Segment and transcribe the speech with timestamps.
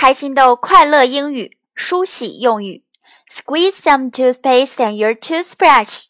[0.00, 2.84] 开心豆快乐英语梳洗用语
[3.30, 6.06] ：Squeeze some toothpaste and your toothbrush。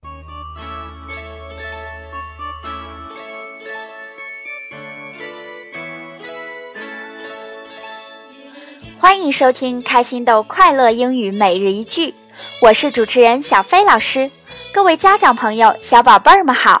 [8.98, 12.14] 欢迎收听开心豆快乐英语每日一句，
[12.62, 14.30] 我是主持人小飞老师。
[14.72, 16.80] 各位家长朋友、小宝贝儿们好！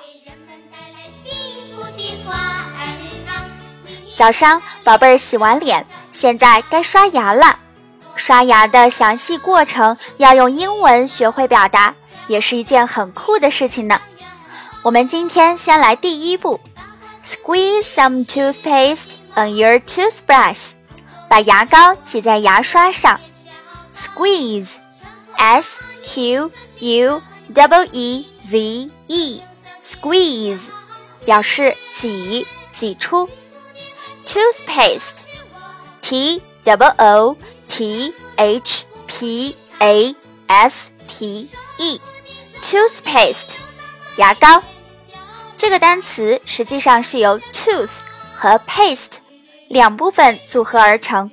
[4.16, 7.58] 早上，宝贝儿洗完脸，现在该刷牙了。
[8.16, 11.94] 刷牙的详细过程要用英文学会表达，
[12.28, 14.00] 也是一件很酷的事情呢。
[14.82, 16.60] 我们今天先来第一步
[17.24, 20.74] ：Squeeze some toothpaste on your toothbrush。
[21.26, 23.18] 把牙膏挤在牙刷上
[23.94, 27.22] ，squeeze，s q u
[27.52, 30.66] w e z e，squeeze，
[31.24, 33.28] 表示挤挤出。
[34.33, 40.15] toothpaste，t w o t h p a
[40.47, 43.49] s t e，toothpaste，
[44.17, 44.63] 牙膏。
[45.57, 47.89] 这个单词实际上是由 tooth
[48.35, 49.19] 和 paste。
[49.69, 51.29] 两部分组合而成。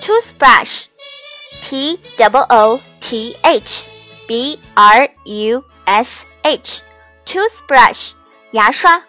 [0.00, 3.86] toothbrush，t w o t h
[4.26, 8.12] b r u s h，toothbrush，
[8.52, 9.02] 牙刷，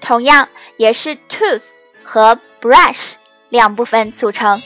[0.00, 1.62] 同样也是 tooth
[2.03, 3.13] 和 brush
[3.49, 4.61] 两部分组成。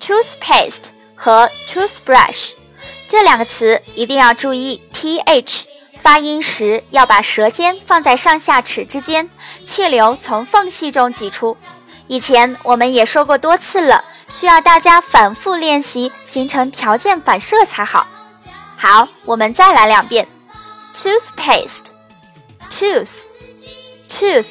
[0.00, 2.52] toothpaste 和 toothbrush
[3.06, 5.64] 这两个词一定要注意 th。
[6.00, 9.28] 发音时要把舌尖放在上下齿之间，
[9.64, 11.56] 气流从缝隙中挤出。
[12.06, 18.06] 以前我们也说过多次了，需要大家反复练习，形成条件反射才好。
[18.76, 20.28] 好，我们再来两遍
[20.94, 21.86] toothpaste
[22.70, 23.22] tooth
[24.08, 24.46] tooth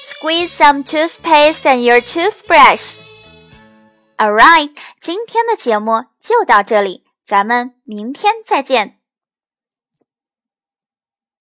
[0.04, 8.98] Squeeze some toothpaste on your toothbrush。All right，今天的节目就到这里，咱们明天再见。